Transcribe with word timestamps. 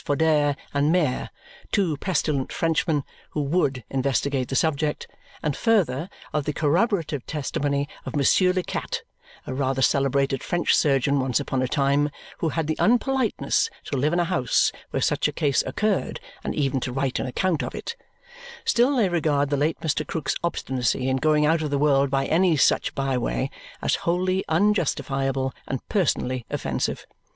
Fodere 0.03 0.55
and 0.73 0.91
Mere, 0.91 1.29
two 1.71 1.95
pestilent 1.95 2.51
Frenchmen 2.51 3.03
who 3.37 3.41
WOULD 3.43 3.83
investigate 3.91 4.47
the 4.47 4.55
subject; 4.55 5.07
and 5.43 5.55
further, 5.55 6.09
of 6.33 6.45
the 6.45 6.53
corroborative 6.53 7.23
testimony 7.27 7.87
of 8.03 8.15
Monsieur 8.15 8.51
Le 8.51 8.63
Cat, 8.63 9.03
a 9.45 9.53
rather 9.53 9.83
celebrated 9.83 10.41
French 10.41 10.73
surgeon 10.75 11.19
once 11.19 11.39
upon 11.39 11.61
a 11.61 11.67
time, 11.67 12.09
who 12.39 12.49
had 12.49 12.65
the 12.65 12.79
unpoliteness 12.79 13.69
to 13.85 13.95
live 13.95 14.11
in 14.11 14.19
a 14.19 14.23
house 14.25 14.71
where 14.89 15.03
such 15.03 15.27
a 15.27 15.31
case 15.31 15.61
occurred 15.67 16.19
and 16.43 16.55
even 16.55 16.79
to 16.79 16.91
write 16.91 17.19
an 17.19 17.27
account 17.27 17.61
of 17.61 17.75
it 17.75 17.95
still 18.65 18.95
they 18.95 19.07
regard 19.07 19.51
the 19.51 19.55
late 19.55 19.79
Mr. 19.81 20.03
Krook's 20.03 20.33
obstinacy 20.43 21.09
in 21.09 21.17
going 21.17 21.45
out 21.45 21.61
of 21.61 21.69
the 21.69 21.77
world 21.77 22.09
by 22.09 22.25
any 22.25 22.57
such 22.57 22.95
by 22.95 23.19
way 23.19 23.51
as 23.83 23.97
wholly 24.01 24.43
unjustifiable 24.49 25.53
and 25.67 25.87
personally 25.89 26.43
offensive. 26.49 27.05